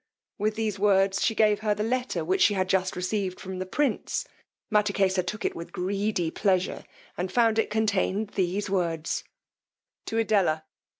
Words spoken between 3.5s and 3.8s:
the